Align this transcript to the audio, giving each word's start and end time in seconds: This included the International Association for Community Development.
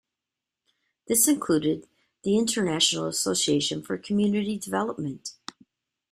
This 1.07 1.27
included 1.27 1.87
the 2.23 2.35
International 2.35 3.05
Association 3.05 3.83
for 3.83 3.99
Community 3.99 4.57
Development. 4.57 5.33